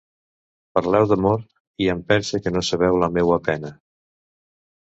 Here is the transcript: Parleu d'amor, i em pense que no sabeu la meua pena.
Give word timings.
Parleu 0.77 1.05
d'amor, 1.11 1.43
i 1.87 1.91
em 1.95 2.01
pense 2.13 2.41
que 2.47 2.57
no 2.57 2.65
sabeu 2.71 3.01
la 3.05 3.13
meua 3.19 3.41
pena. 3.51 3.73